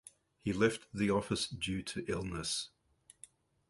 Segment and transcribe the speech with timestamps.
[0.39, 2.69] He left the office due to illness.